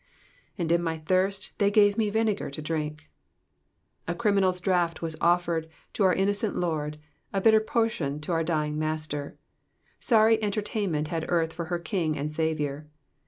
''^And 0.57 0.71
in 0.71 0.81
my 0.81 0.97
thirst 0.97 1.51
they 1.59 1.69
gave 1.69 1.95
me 1.95 2.09
vinegar 2.09 2.49
to 2.49 2.61
drinh.''^ 2.63 3.01
A 4.07 4.15
criminaVs 4.15 4.59
draught 4.59 5.03
was 5.03 5.15
offered 5.21 5.69
to 5.93 6.03
our 6.03 6.13
innocent 6.15 6.55
Lord, 6.55 6.97
a 7.31 7.39
bitter 7.39 7.59
portion 7.59 8.19
to 8.21 8.31
our 8.31 8.43
dying 8.43 8.79
Master. 8.79 9.37
Sorry 9.99 10.41
entertainment 10.41 11.09
had 11.09 11.25
earth 11.29 11.53
for 11.53 11.65
her 11.65 11.77
King 11.77 12.17
and 12.17 12.31
Saviour. 12.31 12.87